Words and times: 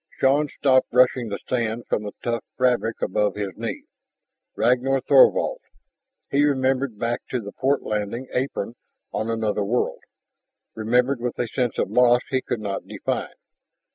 Shann 0.19 0.47
stopped 0.57 0.89
brushing 0.89 1.29
the 1.29 1.37
sand 1.47 1.85
from 1.87 2.01
the 2.01 2.13
tough 2.23 2.43
fabric 2.57 3.03
above 3.03 3.35
his 3.35 3.55
knee. 3.55 3.83
Ragnar 4.55 4.99
Thorvald... 4.99 5.59
He 6.31 6.43
remembered 6.43 6.97
back 6.97 7.21
to 7.29 7.39
the 7.39 7.51
port 7.51 7.83
landing 7.83 8.25
apron 8.33 8.73
on 9.13 9.29
another 9.29 9.63
world, 9.63 10.01
remembered 10.73 11.21
with 11.21 11.37
a 11.37 11.47
sense 11.47 11.77
of 11.77 11.91
loss 11.91 12.21
he 12.31 12.41
could 12.41 12.61
not 12.61 12.87
define. 12.87 13.35